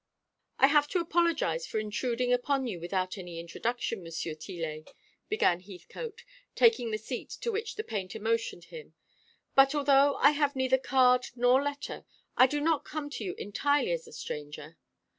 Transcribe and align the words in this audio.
"I 0.57 0.65
have 0.65 0.87
to 0.87 0.99
apologise 0.99 1.67
for 1.67 1.77
intruding 1.77 2.33
upon 2.33 2.65
you 2.65 2.79
without 2.79 3.19
any 3.19 3.39
introduction, 3.39 3.99
M. 4.03 4.11
Tillet," 4.11 4.91
began 5.29 5.59
Heathcote, 5.59 6.23
taking 6.55 6.89
the 6.89 6.97
seat 6.97 7.29
to 7.41 7.51
which 7.51 7.75
the 7.75 7.83
painter 7.83 8.19
motioned 8.19 8.63
him; 8.73 8.95
"but 9.53 9.75
although 9.75 10.15
I 10.15 10.31
have 10.31 10.55
neither 10.55 10.79
card 10.79 11.27
nor 11.35 11.61
letter, 11.61 12.03
I 12.35 12.47
do 12.47 12.59
not 12.59 12.83
come 12.83 13.11
to 13.11 13.23
you 13.23 13.35
entirely 13.35 13.91
as 13.91 14.07
a 14.07 14.11
stranger. 14.11 14.75